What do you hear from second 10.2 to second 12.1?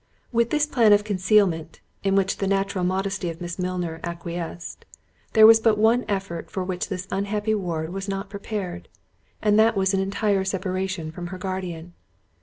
separation from her guardian.